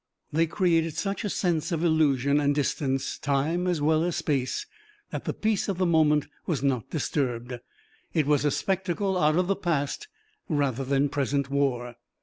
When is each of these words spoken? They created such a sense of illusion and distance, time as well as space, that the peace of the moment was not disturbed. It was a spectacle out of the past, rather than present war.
They 0.33 0.47
created 0.47 0.95
such 0.97 1.23
a 1.23 1.29
sense 1.29 1.71
of 1.71 1.83
illusion 1.83 2.39
and 2.39 2.55
distance, 2.55 3.19
time 3.19 3.67
as 3.67 3.83
well 3.83 4.03
as 4.03 4.15
space, 4.15 4.65
that 5.11 5.25
the 5.25 5.33
peace 5.35 5.67
of 5.69 5.77
the 5.77 5.85
moment 5.85 6.25
was 6.47 6.63
not 6.63 6.89
disturbed. 6.89 7.53
It 8.11 8.25
was 8.25 8.43
a 8.43 8.49
spectacle 8.49 9.15
out 9.15 9.35
of 9.37 9.45
the 9.45 9.55
past, 9.55 10.07
rather 10.49 10.83
than 10.83 11.09
present 11.09 11.51
war. 11.51 11.97